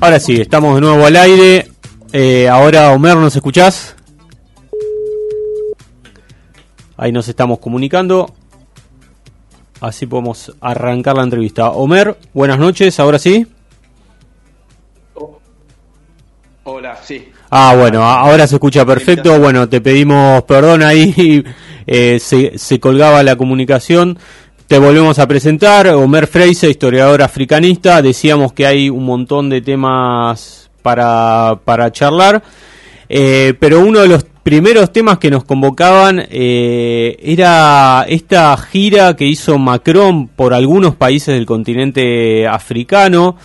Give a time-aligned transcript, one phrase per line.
[0.00, 1.70] Ahora sí, estamos de nuevo al aire.
[2.12, 3.94] Eh, ahora, Homer, ¿nos escuchás?
[6.96, 8.34] Ahí nos estamos comunicando.
[9.80, 11.70] Así podemos arrancar la entrevista.
[11.70, 13.46] Homer, buenas noches, ahora sí.
[16.64, 17.28] Hola, sí.
[17.48, 19.38] Ah, bueno, ahora se escucha perfecto.
[19.40, 21.44] Bueno, te pedimos perdón ahí,
[21.86, 24.18] eh, se, se colgaba la comunicación.
[24.70, 28.00] Te volvemos a presentar, Homer Freise, historiador africanista.
[28.00, 32.40] Decíamos que hay un montón de temas para, para charlar,
[33.08, 39.24] eh, pero uno de los primeros temas que nos convocaban eh, era esta gira que
[39.24, 43.38] hizo Macron por algunos países del continente africano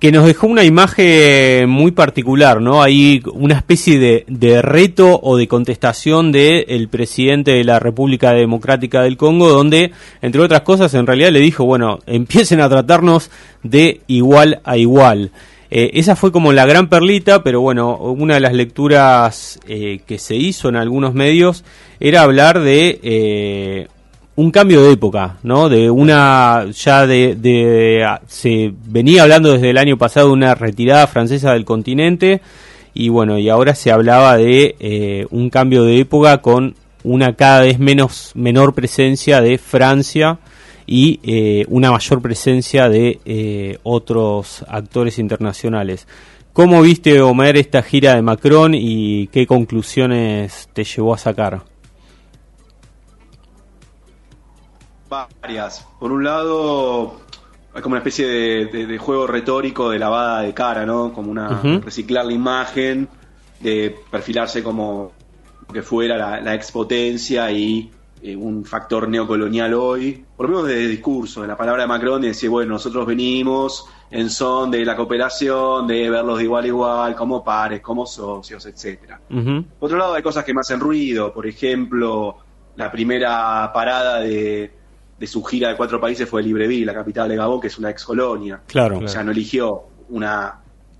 [0.00, 2.82] que nos dejó una imagen muy particular, ¿no?
[2.82, 8.32] Hay una especie de, de reto o de contestación del el presidente de la República
[8.32, 9.92] Democrática del Congo, donde,
[10.22, 13.30] entre otras cosas, en realidad le dijo, bueno, empiecen a tratarnos
[13.62, 15.32] de igual a igual.
[15.70, 20.18] Eh, esa fue como la gran perlita, pero bueno, una de las lecturas eh, que
[20.18, 21.62] se hizo en algunos medios
[22.00, 23.88] era hablar de eh,
[24.36, 25.68] un cambio de época, ¿no?
[25.68, 31.06] De una, ya de, de, se venía hablando desde el año pasado de una retirada
[31.06, 32.40] francesa del continente
[32.94, 37.62] y bueno, y ahora se hablaba de eh, un cambio de época con una cada
[37.62, 40.38] vez menos, menor presencia de Francia
[40.86, 46.06] y eh, una mayor presencia de eh, otros actores internacionales.
[46.52, 51.69] ¿Cómo viste, Homer, esta gira de Macron y qué conclusiones te llevó a sacar?
[55.10, 55.86] Varias.
[55.98, 57.20] Por un lado,
[57.74, 61.12] hay como una especie de, de, de juego retórico de lavada de cara, ¿no?
[61.12, 61.82] Como una uh -huh.
[61.82, 63.08] reciclar la imagen,
[63.60, 65.12] de perfilarse como
[65.72, 67.90] que fuera la, la expotencia y
[68.22, 72.20] eh, un factor neocolonial hoy, por lo menos de discurso, de la palabra de Macron,
[72.20, 76.66] de decir, bueno, nosotros venimos en son de la cooperación, de verlos de igual a
[76.66, 79.20] igual, como pares, como socios, etcétera.
[79.30, 79.64] Uh -huh.
[79.78, 82.36] Por otro lado, hay cosas que me hacen ruido, por ejemplo,
[82.76, 84.79] la primera parada de
[85.20, 87.90] de su gira de cuatro países fue Libreville, la capital de Gabón, que es una
[87.90, 88.62] ex colonia.
[88.66, 89.00] Claro.
[89.00, 90.58] O sea, no eligió una,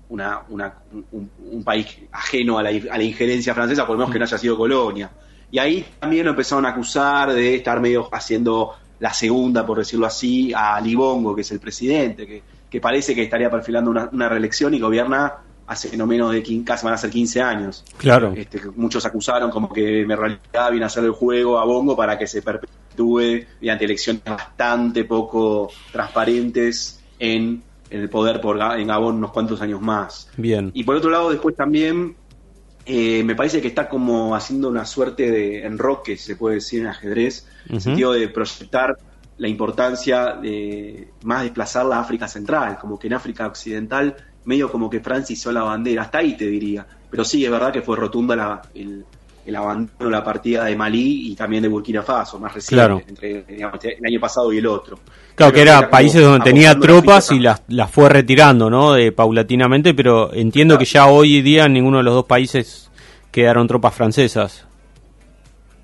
[0.09, 0.75] una, una
[1.11, 4.25] un, un, país ajeno a la, a la, injerencia francesa, por lo menos que no
[4.25, 5.09] haya sido colonia.
[5.49, 10.05] Y ahí también lo empezaron a acusar de estar medio haciendo la segunda, por decirlo
[10.05, 14.29] así, a Libongo, que es el presidente, que, que parece que estaría perfilando una, una
[14.29, 15.33] reelección y gobierna
[15.67, 17.83] hace no menos de 15, casi van a ser 15 años.
[17.97, 18.33] Claro.
[18.35, 22.17] Este, muchos acusaron como que en realidad viene a hacer el juego a Bongo para
[22.17, 29.15] que se perpetúe mediante elecciones bastante poco transparentes en, en el poder por, en Gabón
[29.15, 30.29] unos cuantos años más.
[30.37, 30.71] Bien.
[30.73, 32.15] Y por otro lado, después también
[32.85, 36.87] eh, me parece que está como haciendo una suerte de enroque, se puede decir en
[36.87, 37.75] ajedrez, en uh -huh.
[37.75, 38.97] el sentido de proyectar
[39.37, 44.15] la importancia de más desplazar la África Central, como que en África Occidental
[44.45, 46.85] medio como que Francia hizo la bandera, hasta ahí te diría.
[47.09, 49.05] Pero sí, es verdad que fue rotunda la, el,
[49.45, 53.01] el abandono, la partida de Malí y también de Burkina Faso, más reciente, claro.
[53.07, 54.99] entre digamos, el año pasado y el otro.
[55.35, 58.93] Claro, pero que era, era países donde tenía tropas y las, las fue retirando, ¿no?
[58.93, 60.79] De, paulatinamente, pero entiendo claro.
[60.79, 62.89] que ya hoy día en ninguno de los dos países
[63.31, 64.65] quedaron tropas francesas.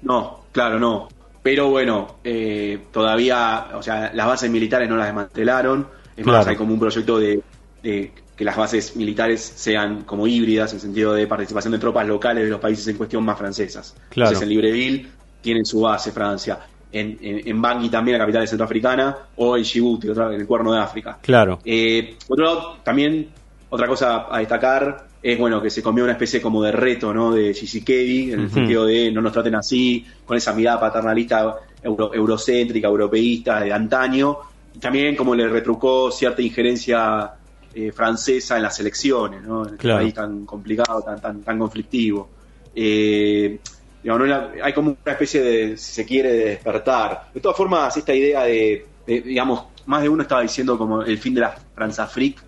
[0.04, 1.08] No, claro, no.
[1.42, 5.88] Pero bueno, eh, todavía, o sea, las bases militares no las desmantelaron.
[6.16, 6.40] Es claro.
[6.40, 7.42] más, hay como un proyecto de,
[7.82, 12.44] de que las bases militares sean como híbridas en sentido de participación de tropas locales
[12.44, 13.96] de los países en cuestión más francesas.
[14.10, 14.30] Claro.
[14.30, 15.08] Entonces en Libreville
[15.42, 16.60] tienen su base Francia,
[16.92, 20.48] en, en, en Bangui también, la capital de Centroafricana, o en Djibouti, otra, en el
[20.48, 21.18] Cuerno de África.
[21.22, 21.60] Claro.
[21.66, 23.28] Eh, por otro lado, también
[23.70, 27.34] otra cosa a destacar es bueno que se comió una especie como de reto, ¿no?
[27.34, 28.54] De Chisikedi, en el uh -huh.
[28.54, 34.38] sentido de no nos traten así, con esa mirada paternalista euro, eurocéntrica, europeísta de antaño.
[34.80, 37.32] También como le retrucó cierta injerencia
[37.80, 39.62] eh, francesa en las elecciones, ¿no?
[39.62, 40.00] En este claro.
[40.00, 42.28] país tan complicado, tan, tan, tan conflictivo.
[42.74, 43.60] Eh,
[44.02, 44.64] digamos, ¿no?
[44.64, 47.30] hay como una especie de, si se quiere, de despertar.
[47.32, 51.20] De todas formas, esta idea de, de digamos, más de uno estaba diciendo como el
[51.20, 52.40] fin de la Franza Fric,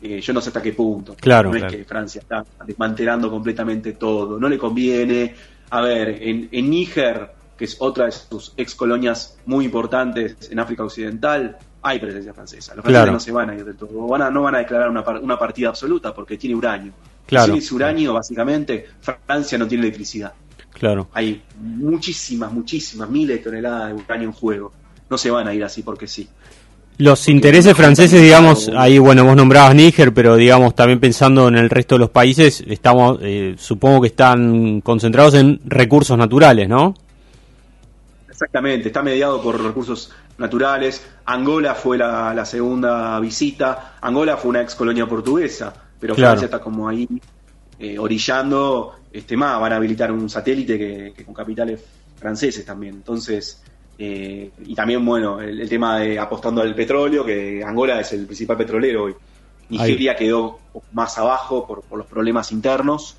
[0.00, 1.16] eh, yo no sé hasta qué punto.
[1.16, 1.72] Claro, no claro.
[1.72, 5.34] es que Francia está desmantelando completamente todo, no le conviene.
[5.70, 10.60] A ver, en, en Níger, que es otra de sus ex colonias muy importantes en
[10.60, 12.74] África Occidental, hay presencia francesa.
[12.74, 13.12] Los franceses claro.
[13.12, 14.06] no se van a ir del todo.
[14.08, 16.92] Van a, no van a declarar una, una partida absoluta porque tiene uranio.
[17.26, 17.54] Claro.
[17.54, 20.32] Si tiene uranio, básicamente, Francia no tiene electricidad.
[20.72, 21.08] Claro.
[21.12, 24.72] Hay muchísimas, muchísimas, miles de toneladas de uranio en juego.
[25.08, 26.28] No se van a ir así porque sí.
[26.98, 31.56] Los porque intereses franceses, digamos, ahí, bueno, vos nombrabas Níger, pero digamos, también pensando en
[31.56, 36.94] el resto de los países, estamos, eh, supongo que están concentrados en recursos naturales, ¿no?
[38.36, 41.02] Exactamente, está mediado por recursos naturales.
[41.24, 43.96] Angola fue la, segunda visita.
[43.98, 47.08] Angola fue una ex colonia portuguesa, pero Francia está como ahí
[47.78, 48.96] eh, orillando.
[49.10, 50.76] Este más, van a habilitar un satélite
[51.14, 51.82] que, con capitales
[52.14, 52.96] franceses también.
[52.96, 53.62] Entonces,
[53.96, 58.58] eh, y también, bueno, el, tema de apostando al petróleo, que Angola es el principal
[58.58, 59.14] petrolero hoy.
[59.70, 60.58] Nigeria quedó
[60.92, 63.16] más abajo por, los problemas internos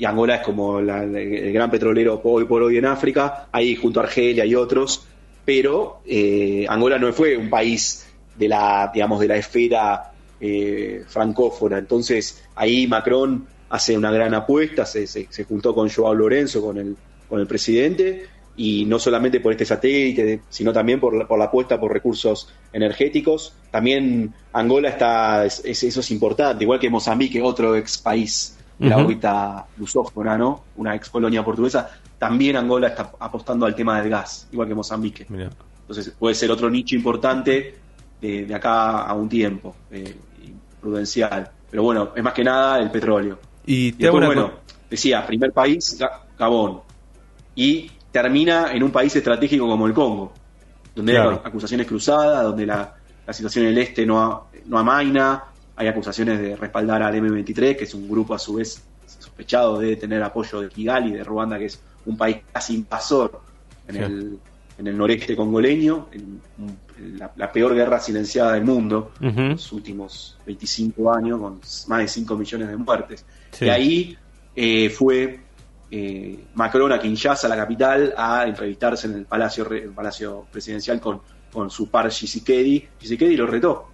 [0.00, 4.04] y Angola es como el gran petrolero hoy por hoy en África, ahí junto a
[4.04, 5.06] Argelia y otros,
[5.44, 10.10] pero eh, Angola no fue un país de la, digamos, de la esfera
[10.40, 16.78] eh, francófona, entonces ahí Macron hace una gran apuesta, se, juntó con Joao Lorenzo, con
[16.78, 16.96] el,
[17.28, 18.24] con el presidente,
[18.56, 22.48] y no solamente por este satélite, sino también por la, por la apuesta por recursos
[22.72, 23.52] energéticos.
[23.70, 25.62] También Angola está, eso
[26.00, 30.64] es importante, igual que Mozambique, otro ex país la órbita lusófona, ¿no?
[30.76, 31.90] Una ex colonia portuguesa.
[32.18, 35.26] También Angola está apostando al tema del gas, igual que Mozambique.
[35.28, 37.78] Entonces puede ser otro nicho importante
[38.20, 40.16] de, acá a un tiempo, eh,
[40.80, 41.50] prudencial.
[41.70, 43.38] Pero bueno, es más que nada el petróleo.
[43.66, 44.52] Y, después, bueno,
[44.88, 45.98] decía, primer país,
[46.38, 46.80] Gabón.
[47.54, 50.32] Y termina en un país estratégico como el Congo,
[50.94, 52.94] donde hay acusaciones cruzadas, donde la,
[53.30, 55.44] situación en el este no, no amaina,
[55.80, 59.96] hay acusaciones de respaldar al M23, que es un grupo a su vez sospechado de
[59.96, 63.40] tener apoyo de Kigali, de Ruanda, que es un país casi invasor
[63.88, 64.38] en, el,
[64.76, 66.38] en el noreste congoleño, en,
[67.16, 72.36] la, peor guerra silenciada del mundo, en los últimos 25 años, con más de 5
[72.36, 73.24] millones de muertes.
[73.58, 74.18] Y ahí
[74.54, 75.40] eh, fue
[75.90, 81.70] eh, Macron a Kinshasa, la capital, a entrevistarse en el palacio, palacio presidencial con, con
[81.70, 82.86] su par Gisikedi.
[83.00, 83.89] Gisikedi lo retó.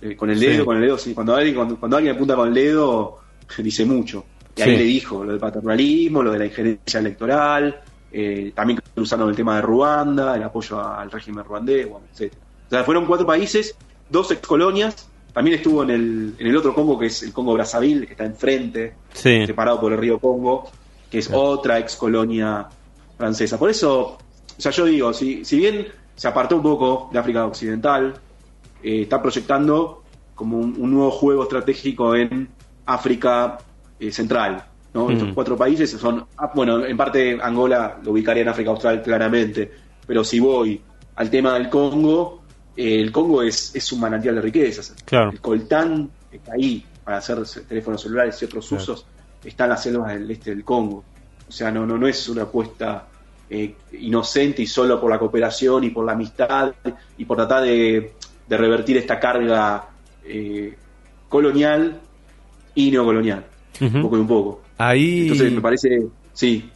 [0.00, 3.18] Eh, con el dedo, con el dedo, Cuando alguien, cuando, alguien apunta con el dedo,
[3.58, 4.24] dice mucho.
[4.54, 7.80] Y ahí le dijo lo del paternalismo, lo de la injerencia electoral,
[8.10, 12.32] eh, también usando el tema de Ruanda, el apoyo al régimen ruandés, etc.
[12.66, 13.74] O sea, fueron cuatro países,
[14.08, 15.08] dos ex colonias.
[15.32, 18.24] También estuvo en el, en el otro Congo, que es el Congo Brazzaville, que está
[18.24, 20.70] enfrente, separado por el río Congo
[21.10, 22.68] que es otra ex colonia
[23.16, 23.58] francesa.
[23.58, 27.46] Por eso, o sea, yo digo, si, si bien se apartó un poco de África
[27.46, 28.14] Occidental,
[28.86, 30.04] eh, está proyectando
[30.36, 32.48] como un, nuevo juego estratégico en
[32.84, 33.58] África
[33.98, 34.64] eh, Central.
[34.94, 35.10] ¿no?
[35.10, 39.72] Estos cuatro países son, ah, bueno, en parte Angola lo ubicaría en África Austral claramente,
[40.06, 40.80] pero si voy
[41.16, 42.42] al tema del Congo,
[42.76, 44.94] eh, el Congo es, es un manantial de riquezas.
[45.10, 49.04] El coltán está ahí para hacer teléfonos celulares y otros usos
[49.44, 51.02] está en las selvas del este del Congo.
[51.48, 53.08] O sea, no, no, no es una apuesta
[53.50, 56.72] eh, inocente y solo por la cooperación y por la amistad
[57.18, 58.12] y por tratar de,
[58.48, 59.88] revertir esta carga
[60.24, 60.74] eh,
[61.28, 62.00] colonial
[62.74, 63.44] y neocolonial,
[63.80, 64.62] un poco y un poco.
[64.78, 65.22] Ahí...
[65.22, 66.70] Entonces me parece, sí.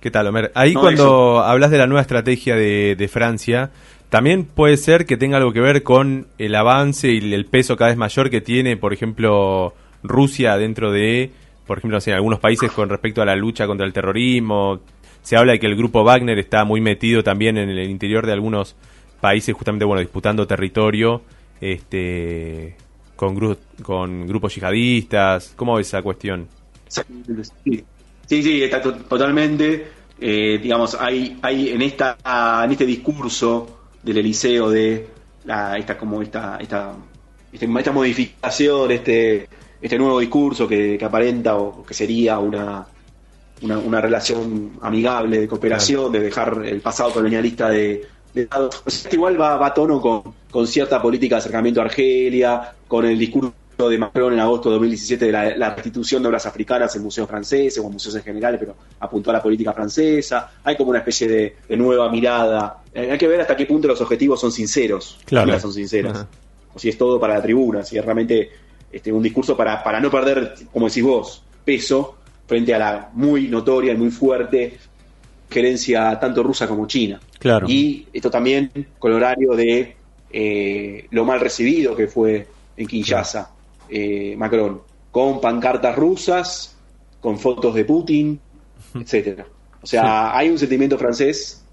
[0.00, 0.52] ¿Qué tal, Omer?
[0.54, 3.70] Ahí cuando hablas de la nueva estrategia de, de Francia,
[4.10, 7.90] también puede ser que tenga algo que ver con el avance y el peso cada
[7.90, 11.32] vez mayor que tiene, por ejemplo, Rusia dentro de
[11.66, 14.80] por ejemplo, en algunos países con respecto a la lucha contra el terrorismo.
[15.22, 18.32] Se habla de que el grupo Wagner está muy metido también en el interior de
[18.32, 18.76] algunos
[19.20, 21.22] países, justamente, bueno, disputando territorio
[21.60, 22.76] este,
[23.14, 25.52] con, con grupos yihadistas.
[25.56, 26.48] ¿Cómo ves esa cuestión?
[26.88, 27.84] Sí,
[28.26, 29.88] sí, está totalmente.
[30.18, 32.16] Eh, digamos, hay, hay en, esta,
[32.64, 35.08] en este discurso del Eliseo de
[35.44, 36.94] la, esta, como esta, esta,
[37.52, 39.48] esta, esta modificación, este
[39.80, 42.86] este nuevo discurso que, aparenta o que sería una,
[43.62, 48.06] una, relación amigable de cooperación, de dejar el pasado colonialista de,
[49.12, 53.18] igual va, va a tono con, con, cierta política de acercamiento a Argelia, con el
[53.18, 57.28] discurso de Macron en agosto de 2017 de la, restitución de obras africanas en museos
[57.28, 60.50] franceses o en museos en general, pero apuntó a la política francesa.
[60.64, 62.82] Hay como una especie de, nueva mirada.
[62.94, 65.18] Eh, hay que ver hasta qué punto los objetivos son sinceros.
[65.26, 65.58] Claro.
[65.60, 66.24] Son sinceros.
[66.74, 68.50] O si es todo para la tribuna, si es realmente
[68.90, 72.16] este, un discurso para, para no perder, como decís vos, peso
[72.46, 74.78] frente a la muy notoria y muy fuerte
[75.50, 77.20] gerencia tanto rusa como china.
[77.38, 77.66] Claro.
[77.68, 79.96] Y esto también con horario de
[80.30, 83.50] eh, lo mal recibido que fue en Kinshasa
[83.88, 86.76] eh, Macron, con pancartas rusas,
[87.20, 88.40] con fotos de Putin,
[88.94, 89.46] etcétera.
[89.82, 91.64] O sea, hay un sentimiento francés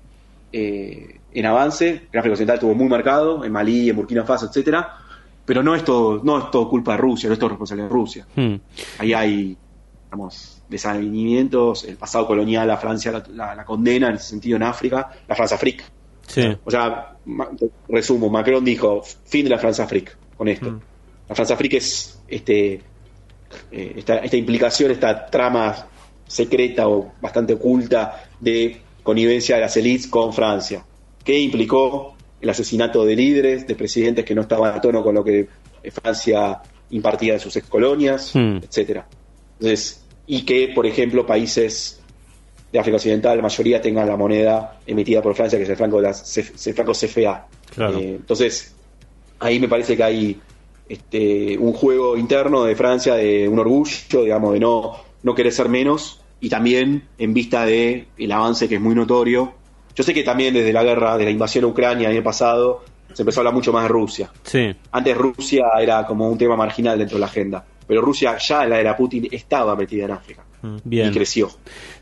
[0.51, 4.97] eh, en avance, el África Occidental estuvo muy marcado, en Malí, en Burkina Faso, etcétera,
[5.45, 7.93] pero no es todo, no es todo culpa de Rusia, no es todo responsabilidad de
[7.93, 8.27] Rusia.
[8.35, 8.55] Hmm.
[8.99, 9.57] Ahí hay,
[10.13, 15.55] digamos, el pasado colonial, la Francia la, condena en ese sentido en África, la Francia
[15.55, 15.83] Afrique.
[16.63, 17.17] O sea,
[17.89, 20.71] resumo, Macron dijo, fin de la Francia Afrique con esto.
[20.71, 20.79] Hmm.
[21.29, 22.81] La Francia Afrique es este,
[23.71, 25.87] eh, esta, esta implicación, esta trama
[26.27, 30.85] secreta o bastante oculta de connivencia de las élites con Francia,
[31.23, 35.23] que implicó el asesinato de líderes, de presidentes que no estaban a tono con lo
[35.23, 35.47] que
[35.91, 38.57] Francia impartía de sus ex colonias, hmm.
[38.63, 39.07] etcétera.
[39.59, 42.01] Entonces, y que, por ejemplo, países
[42.71, 45.97] de África Occidental, la mayoría tengan la moneda emitida por Francia, que es el franco,
[45.97, 47.47] de la, el franco CFA.
[47.77, 48.73] Eh, entonces,
[49.39, 50.39] ahí me parece que hay
[50.89, 55.69] este, un juego interno de Francia, de un orgullo, digamos, de no, no querer ser
[55.69, 59.53] menos, y también en vista de el avance que es muy notorio.
[59.95, 62.83] Yo sé que también desde la guerra, de la invasión a Ucrania el año pasado,
[63.13, 64.31] se empezó a hablar mucho más de Rusia.
[64.43, 64.75] Sí.
[64.91, 68.79] Antes Rusia era como un tema marginal dentro de la agenda, pero Rusia ya la
[68.79, 70.43] era Putin estaba metida en África.
[70.61, 71.09] Mm, bien.
[71.09, 71.49] Y creció.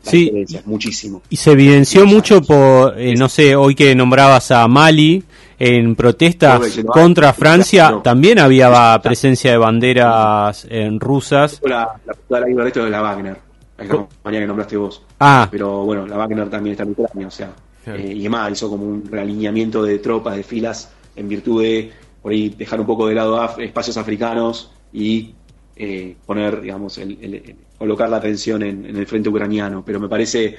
[0.02, 0.32] sí.
[0.64, 1.22] muchísimo.
[1.28, 5.22] Y se evidenció mucho por, eh, no sé, hoy que nombrabas a Mali,
[5.58, 11.60] en protestas contra Francia, también había presencia de banderas en rusas.
[11.62, 13.36] La, la, la, de la Wagner,
[13.78, 15.02] la compañía que nombraste vos.
[15.20, 15.46] Ah.
[15.50, 17.52] Pero bueno, la Wagner también está en Ucrania, o sea.
[17.86, 22.32] Eh, y además hizo como un realineamiento de tropas, de filas, en virtud de por
[22.32, 25.34] ahí dejar un poco de lado espacios africanos y
[25.76, 29.84] eh, poner, digamos, el, colocar la atención en, el frente ucraniano.
[29.84, 30.56] Pero me parece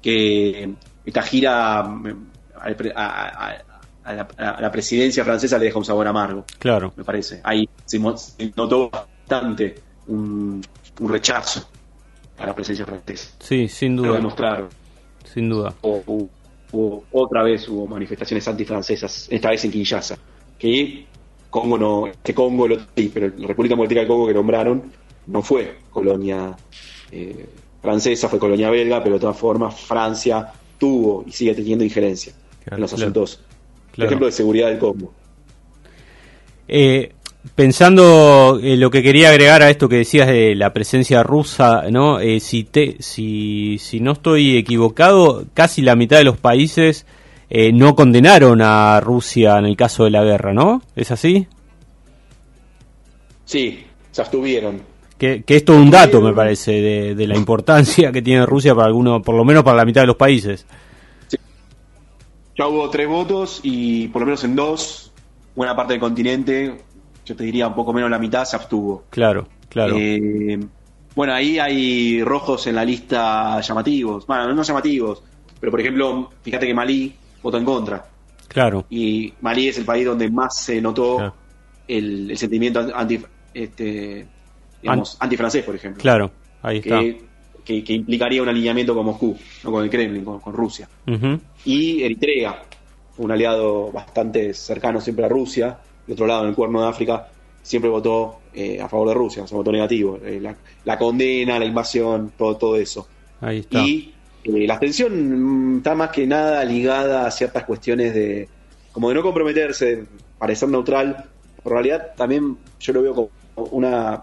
[0.00, 1.94] que esta gira a,
[4.04, 6.44] la, presidencia francesa le deja un sabor amargo.
[6.58, 6.92] Claro.
[6.96, 7.40] Me parece.
[7.44, 7.98] Ahí se,
[8.56, 9.74] notó bastante
[10.08, 10.62] un,
[11.00, 11.68] rechazo
[12.38, 13.30] a la presencia francesa.
[13.40, 14.18] Sí, sin duda.
[14.18, 14.68] Lo
[15.24, 15.74] Sin duda
[17.12, 20.18] otra vez hubo manifestaciones antifrancesas, esta vez en Kinshasa,
[20.58, 21.06] que
[21.50, 24.82] Congo no, este Congo lo sí, pero la República Democrática del Congo que nombraron
[25.26, 26.56] no fue colonia
[27.10, 27.46] eh,
[27.82, 32.32] francesa, fue colonia belga, pero de todas formas Francia tuvo y sigue teniendo injerencia
[32.70, 33.40] en los asuntos,
[33.94, 35.12] por ejemplo, de seguridad del Congo.
[36.68, 37.12] Eh,
[37.54, 42.18] Pensando en lo que quería agregar a esto que decías de la presencia rusa, ¿no?
[42.18, 47.06] Eh, si, te, si, si no estoy equivocado, casi la mitad de los países
[47.48, 50.82] eh, no condenaron a Rusia en el caso de la guerra, ¿no?
[50.94, 51.46] ¿Es así?
[53.44, 54.82] Sí, se abstuvieron.
[55.18, 58.74] Que, que es todo un dato, me parece, de, de, la importancia que tiene Rusia
[58.74, 60.66] para alguno, por lo menos para la mitad de los países.
[61.28, 61.38] Sí.
[62.56, 65.12] Ya hubo tres votos y por lo menos en dos,
[65.54, 66.74] buena parte del continente
[67.26, 69.04] yo te diría un poco menos la mitad, se abstuvo.
[69.10, 69.96] Claro, claro.
[69.98, 70.58] Eh,
[71.14, 74.26] bueno, ahí hay rojos en la lista llamativos.
[74.26, 75.22] Bueno, no llamativos,
[75.58, 78.04] pero por ejemplo, fíjate que Malí votó en contra.
[78.48, 78.86] Claro.
[78.90, 81.34] Y Malí es el país donde más se notó
[81.86, 83.20] el, sentimiento anti,
[83.52, 84.26] este,
[84.82, 86.00] digamos, antifrancés, por ejemplo.
[86.00, 86.30] Claro,
[86.62, 87.00] ahí está.
[87.64, 90.88] Que, implicaría un alineamiento con Moscú, no con el Kremlin, con, Rusia.
[91.64, 92.62] Y Eritrea,
[93.18, 95.76] un aliado bastante cercano siempre a Rusia,
[96.06, 97.26] de otro lado, en el cuerno de África,
[97.62, 100.18] siempre votó eh, a favor de Rusia, se votó negativo.
[100.24, 100.40] Eh,
[100.84, 103.08] la, condena, la invasión, todo, todo eso.
[103.40, 103.80] Ahí está.
[103.80, 104.14] Y
[104.46, 108.48] eh, la abstención está más que nada ligada a ciertas cuestiones de,
[108.92, 110.04] como de no comprometerse, de
[110.38, 111.24] parecer neutral.
[111.64, 113.30] En realidad también yo lo veo como
[113.70, 114.22] una,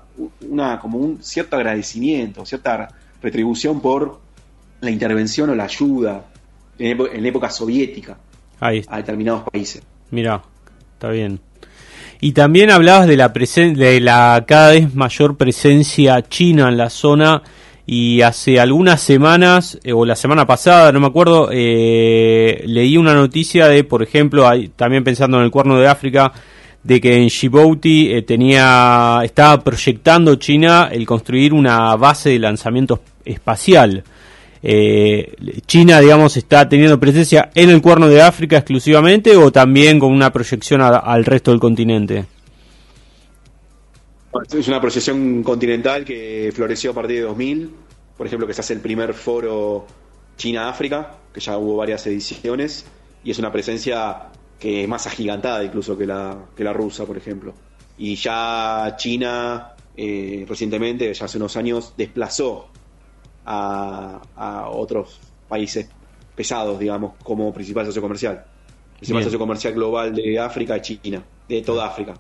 [0.50, 2.90] una como un cierto agradecimiento, cierta
[3.22, 4.20] retribución por
[4.82, 6.26] la intervención o la ayuda
[6.78, 8.18] en, en época soviética
[8.60, 9.84] a determinados países.
[10.12, 10.42] Mira,
[10.94, 11.40] está bien.
[12.22, 17.44] Y también hablabas de la, de la cada vez mayor presencia china en la zona
[17.86, 23.14] y hace algunas semanas, eh, o la semana pasada, no me acuerdo, eh, leí una
[23.14, 26.32] noticia de, por ejemplo, también pensando en el cuerno de África,
[26.82, 33.02] de que en Djibouti eh, tenía, estaba proyectando China el construir una base de lanzamiento
[33.26, 34.04] espacial.
[35.68, 40.32] China, digamos, está teniendo presencia en el cuerno de África exclusivamente o también con una
[40.32, 42.24] proyección al resto del continente?
[44.52, 47.72] Es una proyección continental que floreció a partir de 2000,
[48.18, 49.86] por ejemplo, que se hace el primer foro
[50.38, 52.86] China-África, que ya hubo varias ediciones,
[53.24, 57.18] y es una presencia que es más agigantada incluso que la, que la rusa, por
[57.18, 57.54] ejemplo.
[57.98, 62.70] Y ya China eh, recientemente, ya hace unos años, desplazó
[63.46, 64.22] a,
[64.72, 65.88] otros países
[66.36, 68.46] pesados, digamos, como principal socio comercial.
[68.94, 72.16] El principal socio comercial global de África es China, de toda África,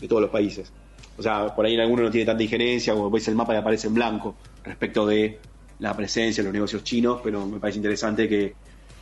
[0.00, 0.72] de todos los países.
[1.18, 3.56] O sea, por ahí en alguno no tiene tanta injerencia, como veis el mapa y
[3.56, 5.40] aparece en blanco respecto de
[5.80, 8.54] la presencia de los negocios chinos, pero me parece interesante que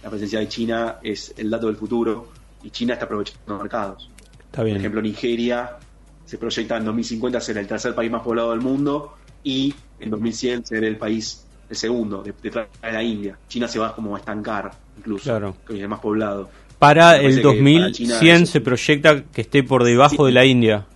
[0.02, 2.28] la presencia de China es el dato del futuro
[2.62, 4.10] y China está aprovechando los mercados.
[4.46, 4.76] Está bien.
[4.76, 5.76] Por ejemplo, Nigeria
[6.24, 10.66] se proyecta en 2050 ser el tercer país más poblado del mundo y en 2100
[10.66, 13.38] ser el país el segundo, detrás de, la India.
[13.48, 15.56] China se va como a estancar, incluso, claro.
[15.66, 16.48] que es más poblado.
[16.78, 20.86] Para el 2100 se proyecta que esté por debajo de la India.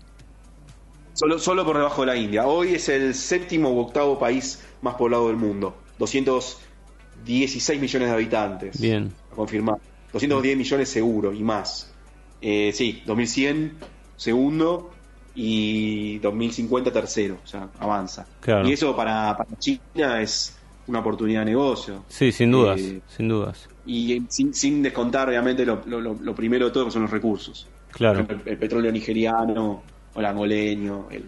[1.21, 2.47] Solo, solo por debajo de la India.
[2.47, 5.77] Hoy es el séptimo u octavo país más poblado del mundo.
[5.99, 8.81] 216 millones de habitantes.
[8.81, 9.13] Bien.
[9.31, 9.77] A confirmar.
[10.15, 11.93] 210 millones seguro y más.
[12.41, 13.75] Eh, sí, 2100
[14.17, 14.93] segundo
[15.35, 18.27] y 2050 tercero, o sea, avanza.
[18.65, 22.03] Y eso para, para, China es una oportunidad de negocio.
[22.09, 23.69] Sí, sin dudas, eh, sin dudas.
[23.85, 27.67] Y sin, sin descontar, obviamente, lo, lo, primero de todo que son los recursos.
[27.93, 28.27] Claro.
[28.47, 29.83] El, petróleo nigeriano,
[30.21, 31.25] el angoleño, el,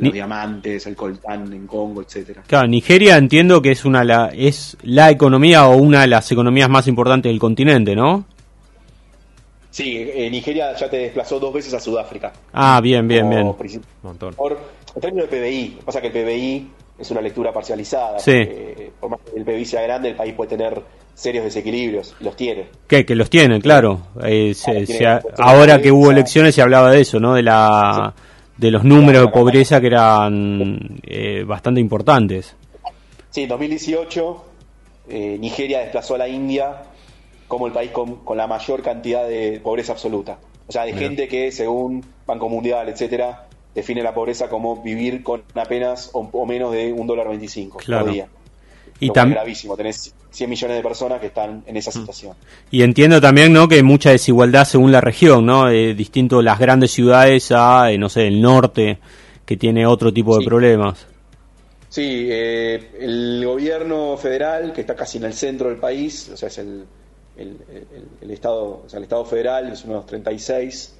[0.00, 2.42] los diamantes, el coltán en Congo, etcétera.
[2.46, 6.68] Claro, Nigeria entiendo que es una la, es la economía o una de las economías
[6.68, 8.24] más importantes del continente, ¿no?
[9.70, 12.32] Sí, eh, Nigeria ya te desplazó dos veces a Sudáfrica.
[12.52, 13.54] Ah, bien, bien, bien.
[13.54, 14.58] Por,
[14.94, 18.18] en términos de PBI, pasa que el PBI es una lectura parcializada.
[18.18, 18.46] Sí.
[19.00, 20.82] por más que el PBI sea grande, el país puede tener
[21.14, 22.66] serios desequilibrios, los tiene.
[22.86, 23.04] ¿Qué?
[23.04, 24.00] Que los tiene, claro.
[24.24, 24.54] Eh,
[25.38, 27.34] ahora que hubo elecciones se hablaba de eso, ¿no?
[27.34, 28.14] De la
[28.56, 32.54] de los números de pobreza que eran eh, bastante importantes.
[33.30, 34.44] Sí, en 2018
[35.08, 36.84] eh, Nigeria desplazó a la India
[37.48, 40.38] como el país con, la mayor cantidad de pobreza absoluta.
[40.68, 45.42] O sea, de gente que, según Banco Mundial, etcétera, define la pobreza como vivir con
[45.54, 48.28] apenas o, menos de un dólar veinticinco por día.
[49.02, 51.92] Y también gravísimo, tenés 100 millones de personas que están en esa mm.
[51.94, 52.36] situación.
[52.70, 53.66] Y entiendo también, ¿no?
[53.66, 55.68] Que hay mucha desigualdad según la región, ¿no?
[55.68, 58.98] Eh, distinto las grandes ciudades a, eh, no sé, el norte,
[59.44, 61.04] que tiene otro tipo de problemas.
[61.88, 66.46] Sí, eh, el gobierno federal, que está casi en el centro del país, o sea,
[66.46, 66.84] es el,
[67.36, 70.94] el, Estado, o sea, el Estado federal, es uno de los 36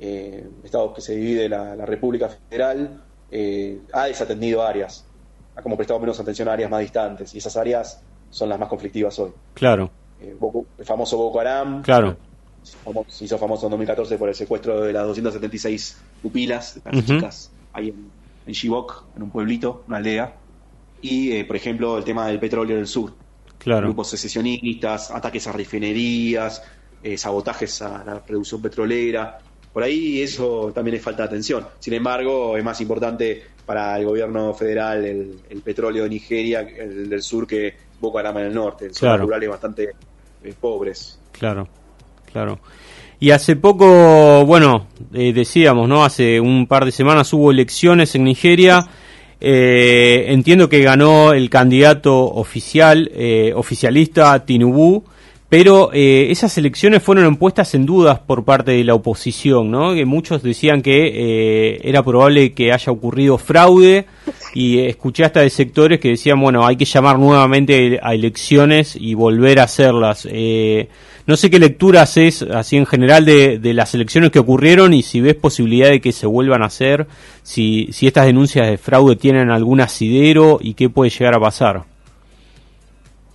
[0.00, 3.00] eh, estados que se divide la, la República Federal,
[3.92, 5.03] ha desatendido áreas
[5.56, 8.68] ha como prestado menos atención a áreas más distantes y esas áreas son las más
[8.68, 9.30] conflictivas hoy.
[9.54, 9.90] Claro.
[10.20, 10.36] Eh,
[10.78, 11.82] el famoso Boko Haram.
[11.82, 12.16] Claro.
[13.08, 17.90] Se hizo famoso en 2014 por el secuestro de las 276 pupilas, las chicas, ahí
[17.90, 18.10] en,
[18.46, 20.34] en Chibok, en un pueblito, una aldea.
[21.02, 23.12] Y, eh, por ejemplo, el tema del petróleo del sur.
[23.58, 23.88] Claro.
[23.88, 26.62] Grupos secesionistas, ataques a refinerías,
[27.02, 29.38] eh, sabotajes a la producción petrolera.
[29.74, 31.66] Por ahí eso también es falta de atención.
[31.80, 37.22] Sin embargo, es más importante para el gobierno federal el, petróleo de Nigeria, el del
[37.22, 38.84] sur, que Boko Haram en el norte.
[38.94, 39.24] Son claro.
[39.24, 39.90] rurales bastante
[40.44, 41.18] eh, pobres.
[41.32, 41.66] Claro,
[42.32, 42.60] claro.
[43.18, 46.04] Y hace poco, bueno, eh, decíamos, ¿no?
[46.04, 48.86] Hace un par de semanas hubo elecciones en Nigeria.
[49.40, 53.10] Eh, entiendo que ganó el candidato oficial,
[53.56, 55.02] oficialista Tinubu,
[55.56, 59.94] pero eh, esas elecciones fueron puestas en dudas por parte de la oposición, ¿no?
[59.94, 64.06] Que muchos decían que eh, era probable que haya ocurrido fraude
[64.52, 69.14] y escuché hasta de sectores que decían, bueno, hay que llamar nuevamente a elecciones y
[69.14, 70.26] volver a hacerlas.
[70.28, 70.88] Eh,
[71.28, 75.04] no sé qué lectura haces así en general de, de, las elecciones que ocurrieron y
[75.04, 77.06] si ves posibilidad de que se vuelvan a hacer,
[77.44, 81.93] si, si estas denuncias de fraude tienen algún asidero y qué puede llegar a pasar.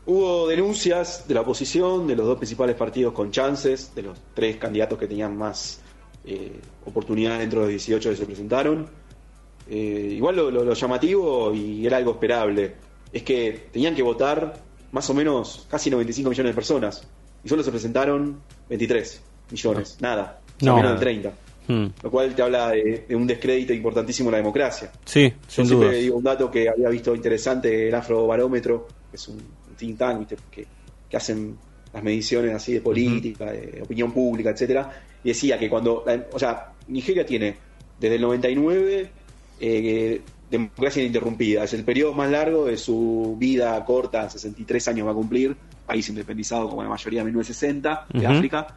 [0.09, 4.57] Hubo denuncias de la oposición, de los dos principales partidos con chances, de los tres
[4.57, 5.81] candidatos que tenían más
[6.25, 8.87] eh, oportunidades dentro de los 18 que se presentaron.
[9.69, 12.73] Eh, igual lo, llamativo, y era algo esperable,
[13.13, 14.55] es que tenían que votar
[14.91, 17.07] más o menos casi 95 millones de personas,
[17.43, 21.33] y solo se presentaron 23 millones, nada, menos de 30.
[21.67, 21.85] Hmm.
[22.01, 24.91] Lo cual te habla de, un descrédito importantísimo en la democracia.
[25.05, 29.27] Sí, sin Yo siempre digo un dato que había visto interesante, el Afrobarómetro, que es
[29.27, 29.37] un
[29.79, 30.67] think tank Que,
[31.17, 31.57] hacen
[31.91, 34.91] las mediciones así de política, de opinión pública, etcétera,
[35.23, 37.57] y decía que cuando, o sea, Nigeria tiene
[37.99, 39.09] desde el 99
[39.59, 45.11] eh, democracia ininterrumpida, es el periodo más largo de su vida corta, 63 años va
[45.11, 48.67] a cumplir, país independizado como la mayoría de 1960 de África,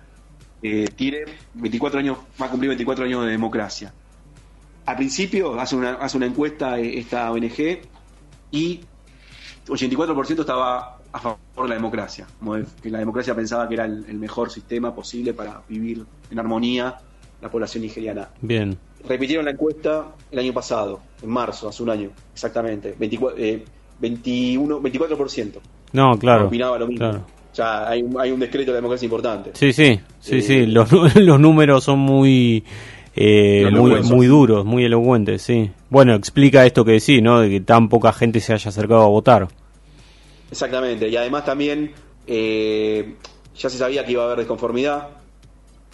[0.62, 3.92] eh, tiene 24 años, va a cumplir 24 años de democracia.
[4.84, 7.80] Al principio hace una, hace una encuesta eh, esta ONG
[8.50, 8.80] y
[9.66, 14.18] 84% estaba a favor de la democracia, como que la democracia pensaba que era el,
[14.18, 16.96] mejor sistema posible para vivir en armonía
[17.40, 18.28] la población nigeriana.
[18.40, 18.76] Bien.
[19.06, 23.38] Repitieron la encuesta el año pasado, en marzo, hace un año, exactamente, 24,
[24.00, 25.52] 21, 24%.
[25.92, 26.46] No, claro.
[26.46, 27.10] Opinaba lo mismo.
[27.10, 27.26] Claro.
[27.54, 29.50] Ya hay, hay un decreto de la democracia importante.
[29.54, 30.54] Sí, sí, sí, sí.
[30.60, 32.64] Eh, los, los números son muy,
[33.14, 35.70] eh, muy, muy duros, muy elocuentes, sí.
[35.90, 37.40] Bueno, explica esto que decís, ¿no?
[37.40, 39.48] De que tan poca gente se haya acercado a votar.
[40.50, 41.92] Exactamente, y además también
[42.26, 43.14] eh,
[43.56, 45.08] ya se sabía que iba a haber desconformidad.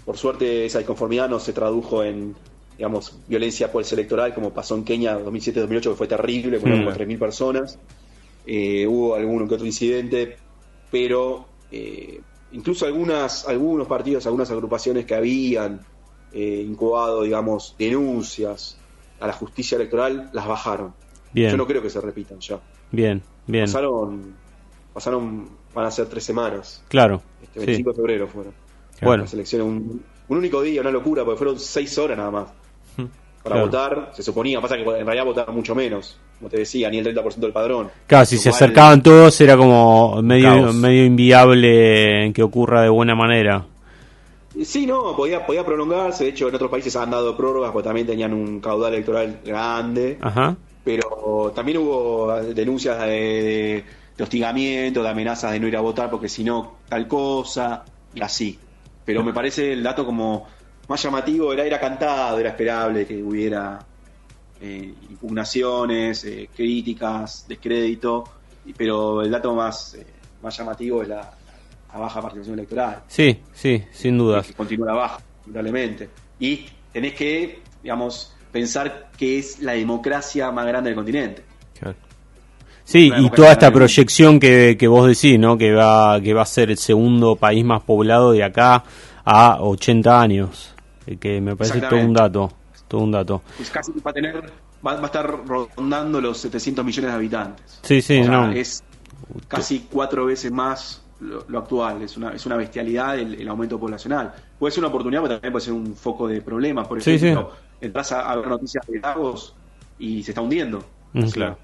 [0.04, 2.34] Por suerte esa desconformidad no se tradujo en,
[2.76, 7.18] digamos, violencia pues electoral como pasó en Kenia 2007-2008, que fue terrible, fueron como 3.000
[7.18, 7.78] personas.
[8.46, 10.36] Eh, hubo algún que otro incidente,
[10.90, 12.20] pero eh,
[12.52, 15.80] incluso algunas, algunos partidos, algunas agrupaciones que habían
[16.32, 18.78] eh, incubado, digamos, denuncias
[19.20, 20.94] a la justicia electoral, las bajaron.
[21.34, 22.58] Yo no creo que se repitan ya.
[22.90, 23.66] Bien, bien.
[23.66, 24.34] Pasaron,
[24.92, 26.82] pasaron, van a ser tres semanas.
[26.88, 27.22] Claro.
[27.42, 28.52] Este 25 de febrero fueron.
[29.00, 29.24] Bueno.
[29.24, 32.48] Las elecciones, un único día, una locura, porque fueron seis horas nada más.
[33.42, 36.98] Para votar, se suponía, pasa que en realidad votaron mucho menos, como te decía, ni
[36.98, 37.88] el 30% del padrón.
[38.06, 43.64] Claro, si se acercaban todos era como medio, medio inviable que ocurra de buena manera.
[44.64, 46.24] Sí, no, podía, podía prolongarse.
[46.24, 50.18] De hecho, en otros países han dado prórrogas porque también tenían un caudal electoral grande.
[50.20, 50.56] Ajá.
[50.84, 53.84] Pero también hubo denuncias de,
[54.18, 58.58] hostigamiento, de amenazas de no ir a votar porque si no, tal cosa, y así.
[59.04, 60.46] Pero me parece el dato como
[60.88, 63.78] más llamativo, era, era cantado, era esperable que hubiera
[64.60, 68.24] eh, impugnaciones, eh, críticas, descrédito,
[68.76, 70.06] pero el dato más, eh,
[70.42, 71.37] más llamativo es la,
[71.90, 73.02] a baja participación electoral.
[73.08, 74.42] Sí, sí, sin duda.
[74.56, 76.08] Continúa la baja, indudablemente.
[76.38, 81.42] Y tenés que, digamos, pensar que es la democracia más grande del continente.
[82.84, 85.58] Sí, y toda esta proyección que, que vos decís, ¿no?
[85.58, 88.82] Que va, que va a ser el segundo país más poblado de acá
[89.26, 90.74] a 80 años.
[91.06, 92.50] Eh, que me parece todo un dato.
[92.88, 93.42] Todo un dato.
[93.58, 94.42] Pues casi va a tener,
[94.86, 97.78] va, a estar rondando los 700 millones de habitantes.
[97.82, 98.50] Sí, sí, no.
[98.52, 98.82] Es
[99.48, 104.32] casi cuatro veces más lo, actual, es una, es una bestialidad el, aumento poblacional.
[104.58, 106.86] Puede ser una oportunidad, pero también puede ser un foco de problemas.
[106.86, 109.54] Por ejemplo, entras a, ver noticias de lagos
[109.98, 110.84] y se está hundiendo.
[111.12, 111.58] Mm, claro.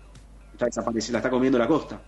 [0.59, 2.01] Está la está comiendo la costa.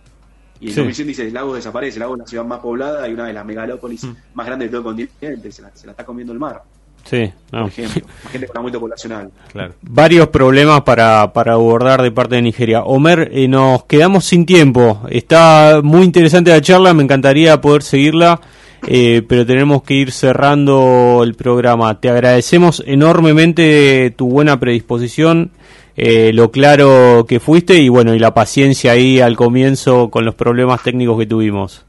[0.59, 0.83] Y en sí.
[0.83, 3.33] dice dice, el lago desaparece, el lago es la ciudad más poblada y una de
[3.33, 4.15] las megalópolis mm.
[4.33, 6.63] más grandes de todo el continente, se la, se la está comiendo el mar.
[7.05, 9.31] Sí, por ejemplo, gente con aumento poblacional.
[9.51, 9.73] Claro.
[9.81, 12.83] Varios problemas para, para abordar de parte de Nigeria.
[12.83, 15.01] Homer, eh, nos quedamos sin tiempo.
[15.09, 18.41] Está muy interesante la charla, me encantaría poder seguirla,
[18.85, 21.97] eh, pero tenemos que ir cerrando el programa.
[22.01, 25.51] Te agradecemos enormemente tu buena predisposición,
[25.95, 30.35] eh, lo claro que fuiste y bueno, y la paciencia ahí al comienzo con los
[30.35, 31.86] problemas técnicos que tuvimos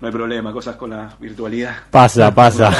[0.00, 1.76] no hay problema, cosas con la virtualidad.
[1.90, 2.72] Pasa, pasa.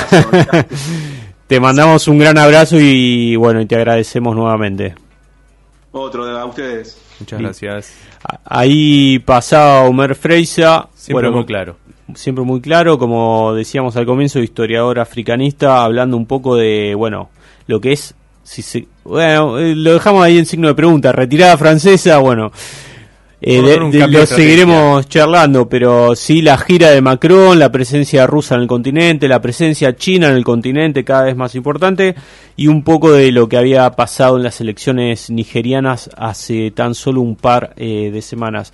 [1.46, 4.94] te mandamos un gran abrazo y bueno, y te agradecemos nuevamente.
[5.92, 7.00] Otro de ustedes.
[7.20, 7.94] Muchas gracias.
[8.44, 10.88] Ahí pasaba Homer Freisa.
[10.94, 11.76] Siempre muy claro.
[12.14, 17.28] Siempre muy claro, como decíamos al comienzo, historiador africanista, hablando un poco de, bueno,
[17.66, 21.58] lo que es, si se, bueno, eh, lo dejamos ahí en signo de pregunta, retirada
[21.58, 22.50] francesa, bueno,
[23.40, 28.66] eh, lo seguiremos charlando, pero sí la gira de Macron, la presencia rusa en el
[28.66, 32.16] continente, la presencia china en el continente cada vez más importante
[32.56, 37.20] y un poco de lo que había pasado en las elecciones nigerianas hace tan solo
[37.20, 38.66] un par eh, de semanas.